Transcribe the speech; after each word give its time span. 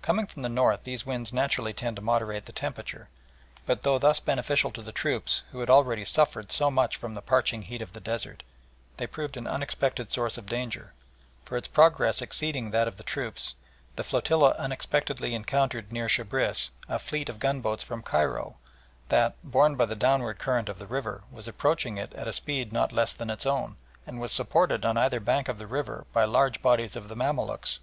Coming 0.00 0.26
from 0.26 0.40
the 0.40 0.48
north 0.48 0.84
these 0.84 1.04
winds 1.04 1.30
naturally 1.30 1.74
tend 1.74 1.96
to 1.96 2.02
moderate 2.02 2.46
the 2.46 2.52
temperature, 2.54 3.10
but 3.66 3.82
though 3.82 3.98
thus 3.98 4.18
beneficial 4.18 4.70
to 4.70 4.80
the 4.80 4.92
troops, 4.92 5.42
who 5.52 5.60
had 5.60 5.68
already 5.68 6.06
suffered 6.06 6.50
so 6.50 6.70
much 6.70 6.96
from 6.96 7.12
the 7.12 7.20
parching 7.20 7.60
heat 7.60 7.82
of 7.82 7.92
the 7.92 8.00
desert, 8.00 8.42
they 8.96 9.06
proved 9.06 9.36
an 9.36 9.46
unexpected 9.46 10.10
source 10.10 10.38
of 10.38 10.46
danger, 10.46 10.94
for, 11.44 11.54
its 11.54 11.68
progress 11.68 12.22
exceeding 12.22 12.70
that 12.70 12.88
of 12.88 12.96
the 12.96 13.02
troops, 13.02 13.56
the 13.96 14.02
flotilla 14.02 14.56
unexpectedly 14.58 15.34
encountered 15.34 15.92
near 15.92 16.08
Shebriss 16.08 16.70
a 16.88 16.98
fleet 16.98 17.28
of 17.28 17.38
gunboats 17.38 17.82
from 17.82 18.00
Cairo 18.00 18.56
that, 19.10 19.34
borne 19.44 19.74
by 19.76 19.84
the 19.84 19.94
downward 19.94 20.38
current 20.38 20.70
of 20.70 20.78
the 20.78 20.86
river, 20.86 21.24
was 21.30 21.46
approaching 21.46 21.98
it 21.98 22.14
at 22.14 22.26
a 22.26 22.32
speed 22.32 22.72
not 22.72 22.90
less 22.90 23.12
than 23.12 23.28
its 23.28 23.44
own, 23.44 23.76
and 24.06 24.18
was 24.18 24.32
supported 24.32 24.86
on 24.86 24.96
either 24.96 25.20
bank 25.20 25.46
of 25.46 25.58
the 25.58 25.66
river 25.66 26.06
by 26.14 26.24
large 26.24 26.62
bodies 26.62 26.96
of 26.96 27.10
the 27.10 27.14
Mamaluks. 27.14 27.80